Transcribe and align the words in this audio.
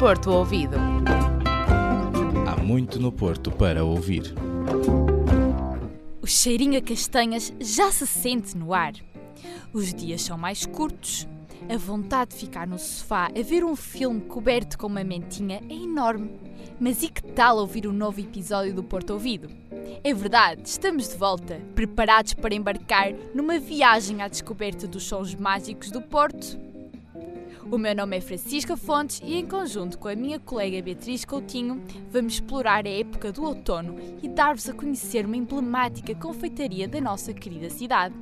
Porto 0.00 0.30
Ouvido. 0.30 0.78
Há 2.48 2.56
muito 2.56 2.98
no 2.98 3.12
Porto 3.12 3.50
para 3.50 3.84
ouvir. 3.84 4.34
O 6.22 6.26
cheirinho 6.26 6.78
a 6.78 6.80
castanhas 6.80 7.52
já 7.60 7.92
se 7.92 8.06
sente 8.06 8.56
no 8.56 8.72
ar. 8.72 8.94
Os 9.74 9.92
dias 9.92 10.22
são 10.22 10.38
mais 10.38 10.64
curtos. 10.64 11.28
A 11.68 11.76
vontade 11.76 12.30
de 12.30 12.38
ficar 12.38 12.66
no 12.66 12.78
sofá 12.78 13.26
a 13.26 13.42
ver 13.42 13.62
um 13.62 13.76
filme 13.76 14.22
coberto 14.22 14.78
com 14.78 14.86
uma 14.86 15.04
mentinha 15.04 15.60
é 15.68 15.74
enorme. 15.74 16.30
Mas 16.80 17.02
e 17.02 17.10
que 17.10 17.22
tal 17.22 17.58
ouvir 17.58 17.86
um 17.86 17.92
novo 17.92 18.20
episódio 18.20 18.72
do 18.72 18.82
Porto 18.82 19.10
Ouvido? 19.10 19.50
É 20.02 20.14
verdade, 20.14 20.62
estamos 20.64 21.10
de 21.10 21.16
volta, 21.16 21.60
preparados 21.74 22.32
para 22.32 22.54
embarcar 22.54 23.12
numa 23.34 23.58
viagem 23.58 24.22
à 24.22 24.28
descoberta 24.28 24.86
dos 24.86 25.02
sons 25.02 25.34
mágicos 25.34 25.90
do 25.90 26.00
Porto. 26.00 26.69
O 27.68 27.76
meu 27.76 27.94
nome 27.94 28.16
é 28.16 28.20
Francisca 28.20 28.76
Fontes 28.76 29.20
e, 29.22 29.34
em 29.34 29.46
conjunto 29.46 29.98
com 29.98 30.08
a 30.08 30.14
minha 30.14 30.38
colega 30.38 30.82
Beatriz 30.82 31.24
Coutinho, 31.24 31.82
vamos 32.10 32.34
explorar 32.34 32.86
a 32.86 32.90
época 32.90 33.32
do 33.32 33.44
outono 33.44 33.96
e 34.22 34.28
dar-vos 34.28 34.68
a 34.68 34.72
conhecer 34.72 35.26
uma 35.26 35.36
emblemática 35.36 36.14
confeitaria 36.14 36.88
da 36.88 37.00
nossa 37.00 37.32
querida 37.32 37.68
cidade. 37.68 38.14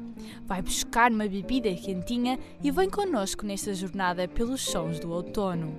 Vai 0.45 0.63
buscar 0.63 1.11
uma 1.13 1.29
bebida 1.29 1.73
quentinha 1.75 2.39
e 2.63 2.71
vem 2.71 2.91
connosco 2.91 3.47
nesta 3.47 3.73
jornada 3.73 4.27
pelos 4.27 4.63
sons 4.63 4.99
do 4.99 5.11
outono. 5.13 5.75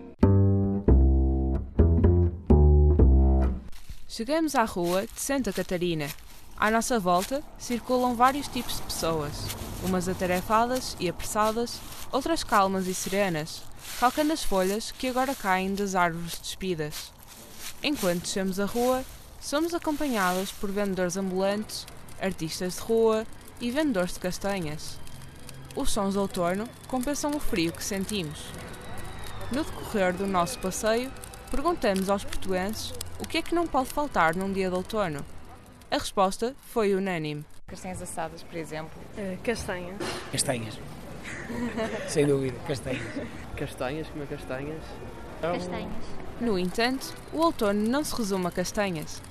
Chegamos 4.08 4.56
à 4.56 4.64
rua 4.64 5.06
de 5.06 5.20
Santa 5.20 5.52
Catarina. 5.52 6.08
À 6.58 6.70
nossa 6.72 7.00
volta 7.00 7.44
circulam 7.58 8.16
vários 8.16 8.48
tipos 8.48 8.78
de 8.78 8.82
pessoas, 8.82 9.56
umas 9.84 10.08
atarefadas 10.08 10.96
e 11.00 11.10
apressadas, 11.10 11.80
outras 12.12 12.44
calmas 12.44 12.88
e 12.88 12.94
serenas, 12.94 13.62
calcando 14.00 14.34
as 14.34 14.44
folhas 14.44 14.92
que 14.92 15.08
agora 15.08 15.36
caem 15.36 15.74
das 15.74 15.96
árvores 15.96 16.38
despidas. 16.40 17.12
Enquanto 17.82 18.24
descemos 18.24 18.60
a 18.60 18.66
rua, 18.66 19.04
somos 19.40 19.74
acompanhados 19.74 20.52
por 20.52 20.72
vendedores 20.72 21.18
ambulantes, 21.18 21.86
artistas 22.20 22.76
de 22.76 22.82
rua 22.82 23.26
e 23.62 23.72
vendedores 23.72 24.14
de 24.14 24.20
castanhas. 24.20 24.98
Os 25.76 25.92
sons 25.92 26.16
do 26.16 26.22
outono 26.22 26.68
compensam 26.88 27.32
o 27.32 27.40
frio 27.40 27.72
que 27.72 27.84
sentimos. 27.84 28.40
No 29.52 29.64
decorrer 29.64 30.14
do 30.14 30.28
nosso 30.28 30.60
passeio, 30.60 31.12
perguntamos 31.50 32.10
aos 32.10 32.24
portuenses 32.24 32.94
o 33.20 33.28
que 33.28 33.38
é 33.38 33.42
que 33.42 33.56
não 33.56 33.66
pode 33.66 33.90
faltar 33.90 34.36
num 34.36 34.52
dia 34.52 34.70
de 34.70 34.76
outono. 34.76 35.26
A 35.90 35.98
resposta 35.98 36.56
foi 36.72 36.94
unânime. 36.94 37.46
Castanhas 37.70 38.02
assadas, 38.02 38.44
por 38.44 38.58
exemplo. 38.58 38.92
Uh, 39.18 39.38
castanhas. 39.44 39.98
Castanhas. 40.32 40.80
Sem 42.08 42.26
dúvida, 42.26 42.58
castanhas. 42.68 43.02
Castanhas, 43.56 44.08
comer 44.08 44.28
castanhas. 44.28 44.84
Castanhas. 45.42 45.94
No 46.40 46.58
entanto, 46.58 47.14
o 47.34 47.40
outono 47.40 47.88
não 47.88 48.04
se 48.04 48.16
resume 48.16 48.48
a 48.48 48.52
castanhas. 48.52 49.22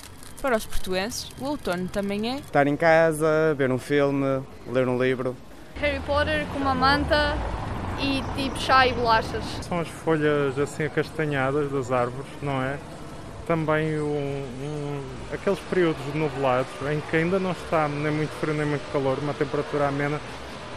Para 0.41 0.57
os 0.57 0.65
portuenses, 0.65 1.31
o 1.41 1.47
outono 1.47 1.89
também 1.89 2.31
é 2.31 2.37
estar 2.37 2.67
em 2.67 2.77
casa, 2.77 3.55
ver 3.57 3.73
um 3.73 3.79
filme, 3.79 4.43
ler 4.69 4.87
um 4.87 5.03
livro. 5.03 5.37
Harry 5.81 6.01
Potter 6.01 6.47
com 6.53 6.61
uma 6.61 6.75
manta 6.75 7.37
e 8.01 8.23
tipo 8.37 8.59
chá 8.59 8.87
e 8.87 8.93
bolachas. 8.93 9.45
São 9.63 9.81
as 9.81 9.89
folhas 9.89 10.57
assim 10.59 10.85
acastanhadas 10.85 11.71
das 11.73 11.91
árvores, 11.91 12.31
não 12.41 12.63
é? 12.63 12.79
Também 13.49 13.99
um, 13.99 14.45
um, 14.63 15.03
aqueles 15.33 15.59
períodos 15.71 16.03
nublados 16.15 16.71
em 16.93 17.01
que 17.01 17.17
ainda 17.17 17.39
não 17.39 17.53
está 17.53 17.89
nem 17.89 18.13
muito 18.13 18.29
frio 18.39 18.53
nem 18.53 18.67
muito 18.67 18.93
calor, 18.93 19.19
uma 19.23 19.33
temperatura 19.33 19.89
amena, 19.89 20.21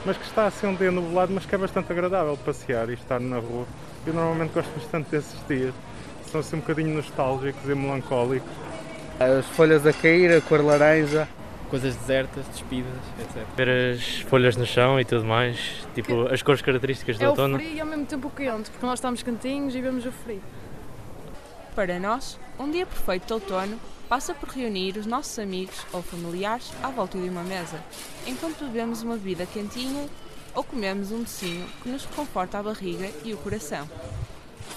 mas 0.06 0.16
que 0.16 0.24
está 0.24 0.46
assim 0.46 0.68
um 0.68 0.76
dia 0.76 0.90
nublado, 0.90 1.34
mas 1.34 1.46
que 1.46 1.54
é 1.54 1.58
bastante 1.58 1.92
agradável 1.92 2.38
passear 2.38 2.90
e 2.90 2.94
estar 2.94 3.20
na 3.20 3.40
rua. 3.40 3.66
Eu 4.08 4.14
normalmente 4.14 4.54
gosto 4.54 4.72
bastante 4.74 5.10
desses 5.12 5.38
dias, 5.50 5.74
são 6.32 6.40
assim 6.40 6.56
um 6.56 6.60
bocadinho 6.60 6.96
nostálgicos 6.96 7.70
e 7.70 7.76
melancólicos. 7.76 8.50
As 9.20 9.46
folhas 9.48 9.86
a 9.86 9.92
cair, 9.92 10.32
a 10.32 10.40
cor 10.40 10.64
laranja. 10.64 11.28
Coisas 11.70 11.96
desertas, 11.96 12.46
despidas, 12.48 12.92
etc. 13.18 13.46
Ver 13.56 13.94
as 13.94 14.22
folhas 14.30 14.58
no 14.58 14.66
chão 14.66 15.00
e 15.00 15.06
tudo 15.06 15.24
mais, 15.24 15.88
tipo 15.96 16.28
as 16.28 16.42
cores 16.42 16.62
características 16.62 17.18
do 17.18 17.24
é 17.24 17.30
outono. 17.30 17.56
É 17.56 17.58
o 17.58 17.62
frio 17.62 17.76
e 17.76 17.80
ao 17.80 17.88
mesmo 17.88 18.06
tempo 18.06 18.30
quente, 18.30 18.70
porque 18.70 18.86
nós 18.86 19.00
estamos 19.00 19.24
cantinhos 19.24 19.74
e 19.74 19.82
vemos 19.82 20.06
o 20.06 20.12
frio. 20.12 20.42
Para 21.76 22.00
nós, 22.00 22.38
um 22.60 22.70
dia 22.70 22.86
perfeito 22.86 23.28
de 23.28 23.34
outono 23.34 23.80
passa 24.10 24.34
por 24.34 24.50
reunir 24.50 24.98
os 24.98 25.06
nossos 25.06 25.40
amigos 25.40 25.86
ou 25.94 26.02
familiares 26.02 26.70
à 26.84 26.90
volta 26.90 27.18
de 27.18 27.30
uma 27.30 27.44
mesa, 27.44 27.82
enquanto 28.28 28.66
bebemos 28.66 29.04
uma 29.04 29.16
bebida 29.16 29.46
quentinha 29.46 30.06
ou 30.54 30.66
comemos 30.66 31.14
um 31.14 31.24
docinho 31.24 31.66
que 31.82 31.88
nos 31.88 32.04
reconforta 32.04 32.60
a 32.60 32.64
barriga 32.64 33.10
e 33.24 33.34
o 33.34 33.38
coração. 33.38 33.90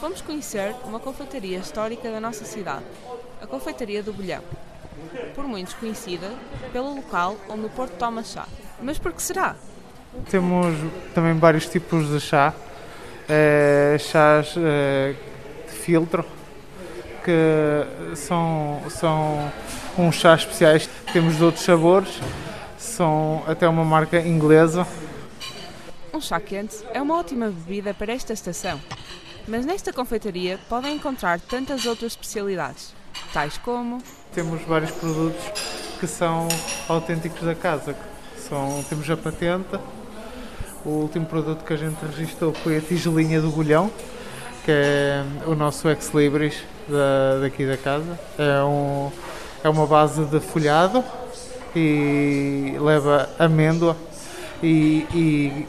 Vamos 0.00 0.20
conhecer 0.20 0.72
uma 0.84 1.00
confeitaria 1.00 1.58
histórica 1.58 2.08
da 2.12 2.20
nossa 2.20 2.44
cidade, 2.44 2.84
a 3.42 3.46
Confeitaria 3.46 4.00
do 4.00 4.12
Bolhão, 4.12 4.42
por 5.34 5.44
muitos 5.44 5.74
conhecida 5.74 6.30
pelo 6.72 6.94
local 6.94 7.36
onde 7.48 7.66
o 7.66 7.70
Porto 7.70 7.96
toma 7.96 8.22
chá. 8.22 8.46
Mas 8.80 8.98
por 8.98 9.12
que 9.12 9.20
será? 9.20 9.56
Temos 10.30 10.76
também 11.12 11.34
vários 11.34 11.66
tipos 11.66 12.08
de 12.08 12.20
chá, 12.20 12.54
é, 13.28 13.96
chás 13.98 14.54
é, 14.56 15.16
de 15.66 15.72
filtro, 15.72 16.24
que 17.24 18.16
são, 18.16 18.82
são 18.90 19.50
uns 19.98 20.16
chás 20.16 20.40
especiais. 20.40 20.88
Temos 21.12 21.36
de 21.36 21.44
outros 21.44 21.64
sabores, 21.64 22.20
são 22.78 23.42
até 23.46 23.66
uma 23.66 23.84
marca 23.84 24.20
inglesa. 24.20 24.86
Um 26.12 26.20
chá 26.20 26.38
quente 26.38 26.76
é 26.92 27.02
uma 27.02 27.18
ótima 27.18 27.46
bebida 27.46 27.92
para 27.92 28.12
esta 28.12 28.32
estação, 28.32 28.80
mas 29.48 29.66
nesta 29.66 29.92
confeitaria 29.92 30.60
podem 30.68 30.94
encontrar 30.94 31.40
tantas 31.40 31.86
outras 31.86 32.12
especialidades, 32.12 32.94
tais 33.32 33.58
como... 33.58 34.00
Temos 34.32 34.62
vários 34.62 34.90
produtos 34.92 35.42
que 35.98 36.06
são 36.06 36.46
autênticos 36.88 37.42
da 37.42 37.54
casa. 37.54 37.96
São, 38.36 38.84
temos 38.88 39.08
a 39.08 39.16
patente, 39.16 39.78
o 40.84 40.90
último 40.90 41.24
produto 41.24 41.64
que 41.64 41.72
a 41.72 41.76
gente 41.76 41.96
registrou 42.04 42.52
foi 42.52 42.76
a 42.76 42.80
tigelinha 42.80 43.40
do 43.40 43.50
bolhão, 43.50 43.90
que 44.64 44.70
é 44.70 45.22
o 45.46 45.54
nosso 45.54 45.88
ex-libris 45.88 46.62
da, 46.88 47.40
daqui 47.40 47.66
da 47.66 47.76
casa. 47.76 48.18
É, 48.38 48.62
um, 48.64 49.12
é 49.62 49.68
uma 49.68 49.86
base 49.86 50.24
de 50.24 50.40
folhado 50.40 51.04
e 51.76 52.74
leva 52.80 53.28
amêndoa 53.38 53.96
e, 54.62 55.06
e 55.14 55.66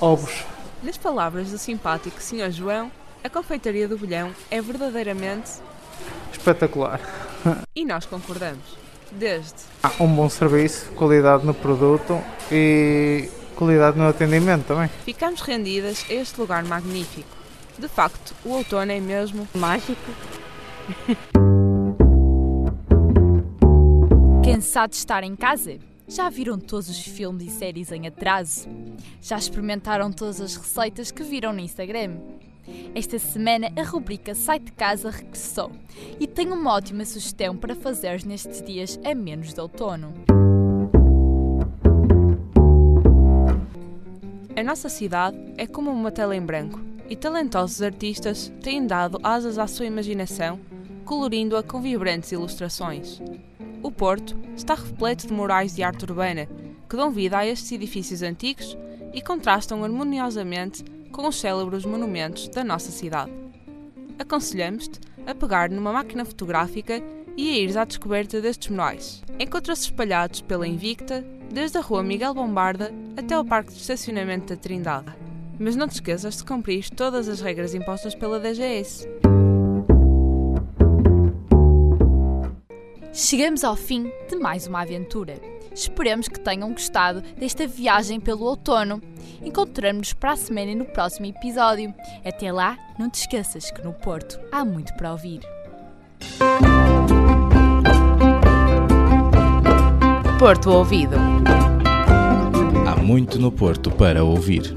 ovos. 0.00 0.44
Nas 0.82 0.96
palavras 0.96 1.50
do 1.50 1.58
simpático 1.58 2.22
Sr. 2.22 2.50
João, 2.52 2.92
a 3.24 3.28
confeitaria 3.28 3.88
do 3.88 3.98
Bolhão 3.98 4.30
é 4.50 4.60
verdadeiramente 4.62 5.50
espetacular. 6.32 7.00
E 7.74 7.84
nós 7.84 8.06
concordamos. 8.06 8.78
Desde 9.10 9.54
Há 9.82 9.90
um 10.02 10.14
bom 10.14 10.28
serviço, 10.28 10.90
qualidade 10.90 11.44
no 11.46 11.54
produto 11.54 12.22
e 12.52 13.28
qualidade 13.56 13.96
no 13.96 14.06
atendimento 14.06 14.66
também. 14.66 14.90
Ficamos 15.04 15.40
rendidas 15.40 16.04
a 16.10 16.12
este 16.12 16.38
lugar 16.38 16.62
magnífico. 16.64 17.37
De 17.78 17.86
facto, 17.86 18.34
o 18.44 18.50
outono 18.50 18.90
é 18.90 18.98
mesmo 18.98 19.46
mágico. 19.54 20.10
Cansado 24.44 24.90
de 24.90 24.96
estar 24.96 25.22
em 25.22 25.36
casa? 25.36 25.78
Já 26.08 26.28
viram 26.28 26.58
todos 26.58 26.88
os 26.88 27.00
filmes 27.00 27.46
e 27.46 27.50
séries 27.50 27.92
em 27.92 28.08
atraso? 28.08 28.68
Já 29.22 29.38
experimentaram 29.38 30.10
todas 30.10 30.40
as 30.40 30.56
receitas 30.56 31.12
que 31.12 31.22
viram 31.22 31.52
no 31.52 31.60
Instagram? 31.60 32.16
Esta 32.96 33.16
semana 33.16 33.70
a 33.76 33.82
rubrica 33.84 34.34
Sai 34.34 34.58
de 34.58 34.72
Casa 34.72 35.10
regressou 35.10 35.70
e 36.18 36.26
tenho 36.26 36.54
uma 36.54 36.72
ótima 36.72 37.04
sugestão 37.04 37.56
para 37.56 37.76
fazeres 37.76 38.24
nestes 38.24 38.60
dias 38.60 38.98
a 39.04 39.14
menos 39.14 39.54
de 39.54 39.60
outono. 39.60 40.12
A 44.56 44.62
nossa 44.64 44.88
cidade 44.88 45.38
é 45.56 45.64
como 45.64 45.92
uma 45.92 46.10
tela 46.10 46.34
em 46.34 46.44
branco 46.44 46.88
e 47.08 47.16
talentosos 47.16 47.80
artistas 47.82 48.52
têm 48.62 48.86
dado 48.86 49.18
asas 49.22 49.58
à 49.58 49.66
sua 49.66 49.86
imaginação, 49.86 50.60
colorindo-a 51.04 51.62
com 51.62 51.80
vibrantes 51.80 52.32
ilustrações. 52.32 53.20
O 53.82 53.90
Porto 53.90 54.36
está 54.56 54.74
repleto 54.74 55.26
de 55.26 55.32
murais 55.32 55.74
de 55.74 55.82
arte 55.82 56.04
urbana 56.04 56.48
que 56.88 56.96
dão 56.96 57.10
vida 57.10 57.38
a 57.38 57.46
estes 57.46 57.72
edifícios 57.72 58.22
antigos 58.22 58.76
e 59.12 59.22
contrastam 59.22 59.84
harmoniosamente 59.84 60.84
com 61.12 61.26
os 61.26 61.36
célebres 61.36 61.84
monumentos 61.84 62.48
da 62.48 62.62
nossa 62.62 62.90
cidade. 62.90 63.32
Aconselhamos-te 64.18 65.00
a 65.26 65.34
pegar 65.34 65.70
numa 65.70 65.92
máquina 65.92 66.24
fotográfica 66.24 67.02
e 67.36 67.50
a 67.50 67.58
ires 67.58 67.76
à 67.76 67.84
descoberta 67.84 68.40
destes 68.40 68.68
murais. 68.68 69.22
Encontra-se 69.38 69.82
espalhados 69.82 70.40
pela 70.40 70.66
Invicta, 70.66 71.24
desde 71.52 71.78
a 71.78 71.80
rua 71.80 72.02
Miguel 72.02 72.34
Bombarda 72.34 72.92
até 73.16 73.34
ao 73.34 73.44
parque 73.44 73.72
de 73.72 73.78
estacionamento 73.78 74.54
da 74.54 74.60
Trindade. 74.60 75.27
Mas 75.58 75.74
não 75.74 75.88
te 75.88 75.94
esqueças 75.94 76.36
de 76.36 76.44
cumprir 76.44 76.88
todas 76.90 77.28
as 77.28 77.40
regras 77.40 77.74
impostas 77.74 78.14
pela 78.14 78.38
DGS. 78.38 79.08
Chegamos 83.12 83.64
ao 83.64 83.74
fim 83.74 84.12
de 84.28 84.36
mais 84.36 84.66
uma 84.66 84.82
aventura. 84.82 85.34
Esperemos 85.74 86.28
que 86.28 86.40
tenham 86.40 86.72
gostado 86.72 87.20
desta 87.36 87.66
viagem 87.66 88.20
pelo 88.20 88.44
outono. 88.44 89.02
Encontramos-nos 89.42 90.12
para 90.12 90.32
a 90.32 90.36
semana 90.36 90.74
no 90.74 90.84
próximo 90.84 91.26
episódio. 91.26 91.92
Até 92.24 92.52
lá, 92.52 92.76
não 92.98 93.10
te 93.10 93.20
esqueças 93.20 93.70
que 93.70 93.82
no 93.82 93.92
Porto 93.92 94.38
há 94.52 94.64
muito 94.64 94.94
para 94.94 95.12
ouvir. 95.12 95.40
Porto 100.38 100.70
Ouvido. 100.70 101.16
Há 102.86 102.96
muito 103.02 103.40
no 103.40 103.50
Porto 103.50 103.90
para 103.90 104.22
ouvir. 104.22 104.72